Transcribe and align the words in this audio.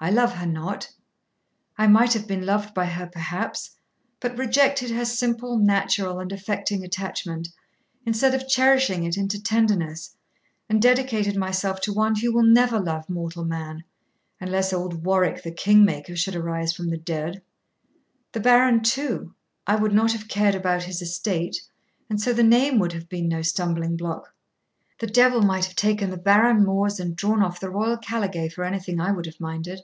I 0.00 0.10
love 0.10 0.34
her 0.34 0.44
not; 0.46 0.90
I 1.78 1.86
might 1.86 2.12
have 2.12 2.26
been 2.28 2.44
loved 2.44 2.74
by 2.74 2.84
her 2.84 3.06
perhaps; 3.06 3.70
but 4.20 4.36
rejected 4.36 4.90
her 4.90 5.06
simple, 5.06 5.56
natural, 5.56 6.20
and 6.20 6.30
affecting 6.30 6.84
attachment, 6.84 7.48
instead 8.04 8.34
of 8.34 8.46
cherishing 8.46 9.04
it 9.04 9.16
into 9.16 9.42
tenderness, 9.42 10.14
and 10.68 10.82
dedicated 10.82 11.38
myself 11.38 11.80
to 11.82 11.92
one 11.94 12.16
who 12.16 12.34
will 12.34 12.42
never 12.42 12.78
love 12.78 13.08
mortal 13.08 13.46
man, 13.46 13.82
unless 14.38 14.74
old 14.74 15.06
Warwick, 15.06 15.42
the 15.42 15.50
King 15.50 15.86
maker, 15.86 16.14
should 16.16 16.36
arise 16.36 16.74
from 16.74 16.90
the 16.90 16.98
dead 16.98 17.40
The 18.32 18.40
Baron 18.40 18.82
too 18.82 19.34
I 19.66 19.76
would 19.76 19.94
not 19.94 20.12
have 20.12 20.28
cared 20.28 20.54
about 20.54 20.82
his 20.82 21.00
estate, 21.00 21.62
and 22.10 22.20
so 22.20 22.34
the 22.34 22.42
name 22.42 22.78
would 22.78 22.92
have 22.92 23.08
been 23.08 23.26
no 23.26 23.40
stumbling 23.40 23.96
block. 23.96 24.34
The 24.98 25.06
devil 25.06 25.40
might 25.40 25.64
have 25.64 25.76
taken 25.76 26.10
the 26.10 26.18
barren 26.18 26.62
moors 26.62 27.00
and 27.00 27.16
drawn 27.16 27.42
off 27.42 27.58
the 27.58 27.70
royal 27.70 27.96
caligae 27.96 28.50
for 28.52 28.64
anything 28.64 29.00
I 29.00 29.10
would 29.10 29.24
have 29.24 29.40
minded. 29.40 29.80